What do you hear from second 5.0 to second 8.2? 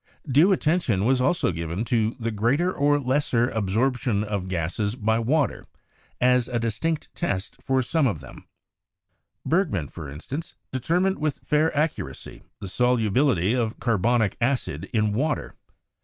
water, as a distinct test for some of